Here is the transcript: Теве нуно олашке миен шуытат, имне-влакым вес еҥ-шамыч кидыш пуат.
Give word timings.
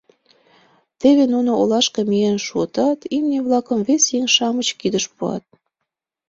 Теве 0.99 1.23
нуно 1.33 1.51
олашке 1.61 2.01
миен 2.09 2.37
шуытат, 2.47 2.99
имне-влакым 3.15 3.79
вес 3.87 4.03
еҥ-шамыч 4.17 4.67
кидыш 4.79 5.05
пуат. 5.15 5.43